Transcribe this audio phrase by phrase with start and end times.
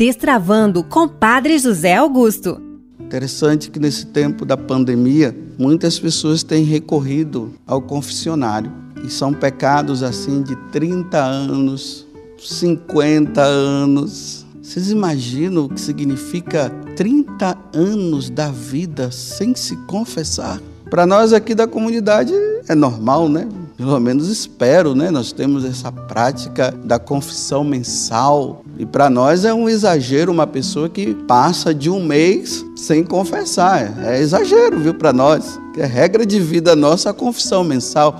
[0.00, 2.58] Destravando com Padre José Augusto.
[2.98, 8.72] Interessante que nesse tempo da pandemia, muitas pessoas têm recorrido ao confessionário.
[9.04, 12.06] E são pecados assim de 30 anos,
[12.38, 14.46] 50 anos.
[14.62, 20.62] Vocês imaginam o que significa 30 anos da vida sem se confessar?
[20.88, 22.32] Para nós aqui da comunidade
[22.66, 23.46] é normal, né?
[23.76, 25.10] Pelo menos espero, né?
[25.10, 28.64] Nós temos essa prática da confissão mensal.
[28.80, 34.06] E para nós é um exagero uma pessoa que passa de um mês sem confessar.
[34.06, 35.60] É exagero, viu, para nós.
[35.76, 38.18] É regra de vida nossa a confissão mensal.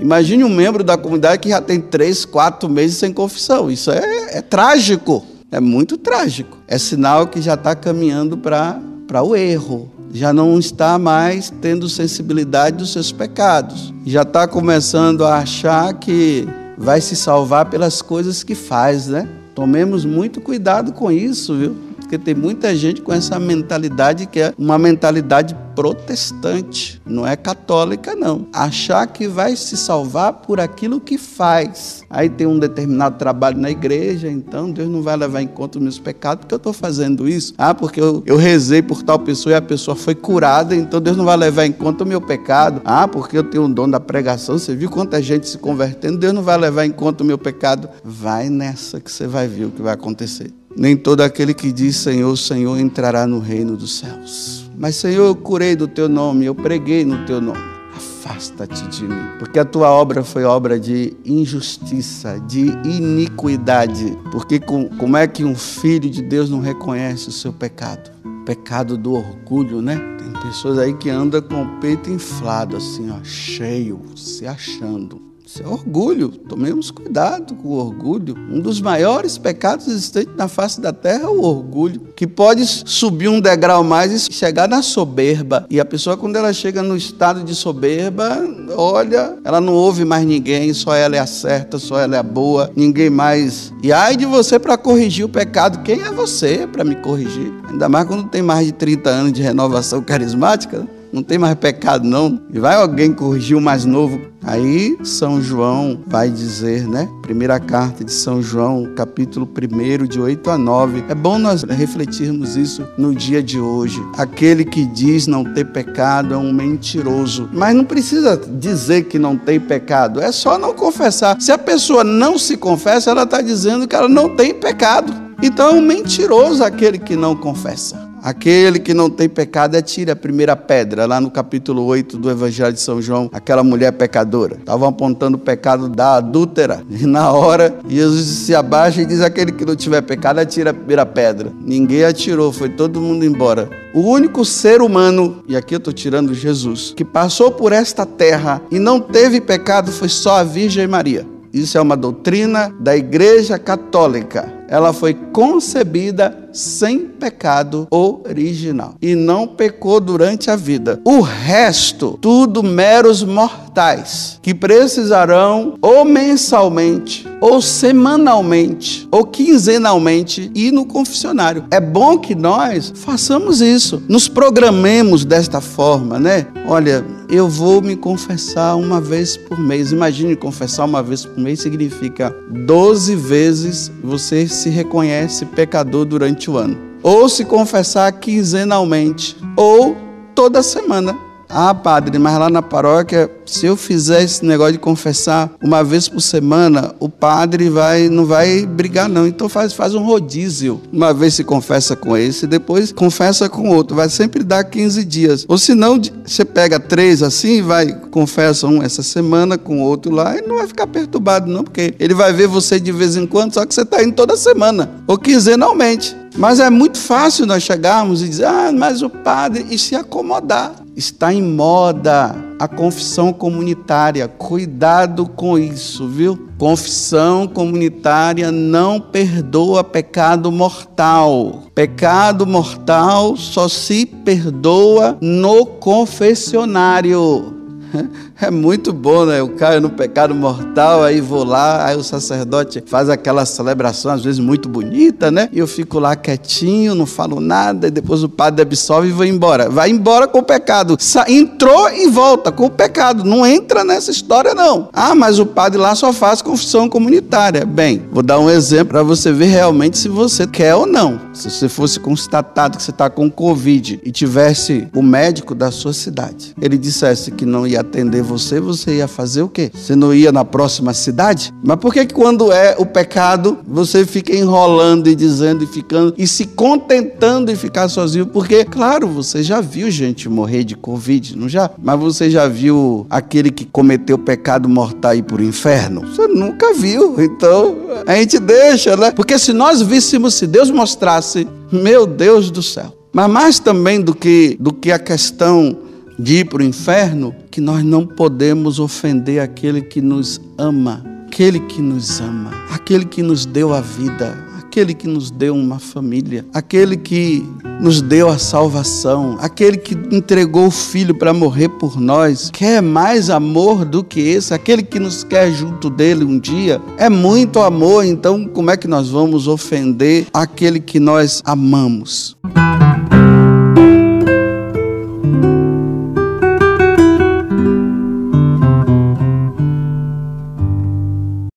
[0.00, 3.70] Imagine um membro da comunidade que já tem três, quatro meses sem confissão.
[3.70, 5.26] Isso é, é trágico.
[5.52, 6.56] É muito trágico.
[6.66, 8.80] É sinal que já está caminhando para
[9.22, 13.92] o erro já não está mais tendo sensibilidade dos seus pecados.
[14.06, 19.28] Já está começando a achar que vai se salvar pelas coisas que faz, né?
[19.54, 21.76] Tomemos muito cuidado com isso, viu?
[22.08, 28.16] Porque tem muita gente com essa mentalidade que é uma mentalidade protestante, não é católica,
[28.16, 28.46] não.
[28.50, 32.02] Achar que vai se salvar por aquilo que faz.
[32.08, 35.82] Aí tem um determinado trabalho na igreja, então Deus não vai levar em conta os
[35.82, 37.52] meus pecados porque eu estou fazendo isso.
[37.58, 41.16] Ah, porque eu, eu rezei por tal pessoa e a pessoa foi curada, então Deus
[41.16, 42.80] não vai levar em conta o meu pecado.
[42.86, 46.32] Ah, porque eu tenho um dom da pregação, você viu quanta gente se convertendo, Deus
[46.32, 47.86] não vai levar em conta o meu pecado.
[48.02, 50.50] Vai nessa que você vai ver o que vai acontecer.
[50.78, 54.70] Nem todo aquele que diz Senhor, Senhor entrará no reino dos céus.
[54.78, 57.58] Mas, Senhor, eu curei do teu nome, eu preguei no teu nome.
[57.96, 64.16] Afasta-te de mim, porque a tua obra foi obra de injustiça, de iniquidade.
[64.30, 68.16] Porque como é que um filho de Deus não reconhece o seu pecado?
[68.46, 69.96] pecado do orgulho, né?
[70.16, 75.27] Tem pessoas aí que andam com o peito inflado, assim, ó, cheio, se achando.
[75.48, 76.28] Isso é orgulho.
[76.28, 78.36] Tomemos cuidado com o orgulho.
[78.52, 83.28] Um dos maiores pecados existentes na face da terra é o orgulho, que pode subir
[83.28, 85.66] um degrau mais e chegar na soberba.
[85.70, 88.46] E a pessoa, quando ela chega no estado de soberba,
[88.76, 92.22] olha, ela não ouve mais ninguém, só ela é a certa, só ela é a
[92.22, 93.72] boa, ninguém mais.
[93.82, 95.82] E ai de você para corrigir o pecado.
[95.82, 97.50] Quem é você para me corrigir?
[97.70, 100.86] Ainda mais quando tem mais de 30 anos de renovação carismática.
[101.12, 102.40] Não tem mais pecado não.
[102.52, 104.20] E vai alguém corrigir o mais novo.
[104.42, 107.08] Aí São João vai dizer, né?
[107.22, 111.04] Primeira carta de São João, capítulo 1, de 8 a 9.
[111.08, 114.02] É bom nós refletirmos isso no dia de hoje.
[114.16, 117.48] Aquele que diz não ter pecado é um mentiroso.
[117.52, 121.40] Mas não precisa dizer que não tem pecado, é só não confessar.
[121.40, 125.12] Se a pessoa não se confessa, ela está dizendo que ela não tem pecado.
[125.42, 128.07] Então é um mentiroso aquele que não confessa.
[128.22, 132.72] Aquele que não tem pecado atire a primeira pedra, lá no capítulo 8 do Evangelho
[132.72, 134.56] de São João, aquela mulher pecadora.
[134.56, 136.82] Estavam apontando o pecado da adúltera.
[136.90, 140.74] E na hora, Jesus se abaixa e diz: aquele que não tiver pecado, atire a
[140.74, 141.52] primeira pedra.
[141.60, 143.70] Ninguém atirou, foi todo mundo embora.
[143.94, 148.60] O único ser humano, e aqui eu estou tirando Jesus, que passou por esta terra
[148.70, 151.26] e não teve pecado foi só a Virgem Maria.
[151.52, 154.52] Isso é uma doutrina da Igreja Católica.
[154.68, 161.00] Ela foi concebida sem pecado original e não pecou durante a vida.
[161.04, 170.84] O resto, tudo meros mortais que precisarão ou mensalmente, ou semanalmente, ou quinzenalmente ir no
[170.84, 171.64] confessionário.
[171.70, 176.46] É bom que nós façamos isso, nos programemos desta forma, né?
[176.66, 179.92] Olha, eu vou me confessar uma vez por mês.
[179.92, 186.56] Imagine confessar uma vez por mês significa 12 vezes você se reconhece pecador durante o
[186.56, 186.87] ano.
[187.02, 189.96] Ou se confessar quinzenalmente, ou
[190.34, 191.28] toda semana.
[191.50, 196.06] Ah, padre, mas lá na paróquia, se eu fizer esse negócio de confessar uma vez
[196.06, 199.26] por semana, o padre vai não vai brigar não.
[199.26, 200.78] Então faz, faz um rodízio.
[200.92, 203.96] Uma vez se confessa com esse, depois confessa com outro.
[203.96, 205.46] Vai sempre dar 15 dias.
[205.48, 210.36] Ou se não, você pega três assim, vai confessa um essa semana com outro lá
[210.36, 213.54] e não vai ficar perturbado não, porque ele vai ver você de vez em quando,
[213.54, 216.14] só que você está indo toda semana ou quinzenalmente.
[216.38, 220.72] Mas é muito fácil nós chegarmos e dizer, ah, mas o padre, e se acomodar.
[220.94, 224.28] Está em moda a confissão comunitária.
[224.28, 226.48] Cuidado com isso, viu?
[226.56, 231.64] Confissão comunitária não perdoa pecado mortal.
[231.74, 237.52] Pecado mortal só se perdoa no confessionário.
[238.40, 239.40] É muito bom, né?
[239.40, 244.22] Eu caio no pecado mortal, aí vou lá, aí o sacerdote faz aquela celebração, às
[244.22, 245.48] vezes muito bonita, né?
[245.52, 249.24] E eu fico lá quietinho, não falo nada, e depois o padre absolve e vou
[249.24, 249.68] embora.
[249.68, 250.96] Vai embora com o pecado.
[251.26, 253.24] Entrou e volta com o pecado.
[253.24, 254.88] Não entra nessa história, não.
[254.92, 257.66] Ah, mas o padre lá só faz confissão comunitária.
[257.66, 261.20] Bem, vou dar um exemplo para você ver realmente se você quer ou não.
[261.34, 265.92] Se você fosse constatado que você está com Covid e tivesse o médico da sua
[265.92, 269.70] cidade, ele dissesse que não ia atender você, você ia fazer o quê?
[269.74, 271.52] Você não ia na próxima cidade?
[271.64, 276.26] Mas por que, quando é o pecado, você fica enrolando e dizendo e ficando e
[276.26, 278.26] se contentando em ficar sozinho?
[278.26, 281.70] Porque, claro, você já viu gente morrer de Covid, não já?
[281.82, 286.02] Mas você já viu aquele que cometeu pecado mortal ir para o inferno?
[286.02, 287.18] Você nunca viu.
[287.18, 287.76] Então,
[288.06, 289.10] a gente deixa, né?
[289.10, 292.94] Porque se nós víssemos, se Deus mostrasse, meu Deus do céu.
[293.10, 295.87] Mas mais também do que, do que a questão
[296.18, 301.60] de ir para o inferno, que nós não podemos ofender aquele que nos ama, aquele
[301.60, 306.44] que nos ama, aquele que nos deu a vida, aquele que nos deu uma família,
[306.52, 307.46] aquele que
[307.80, 312.50] nos deu a salvação, aquele que entregou o filho para morrer por nós.
[312.52, 314.52] Quer mais amor do que esse?
[314.52, 316.80] Aquele que nos quer junto dele um dia?
[316.96, 322.36] É muito amor, então como é que nós vamos ofender aquele que nós amamos?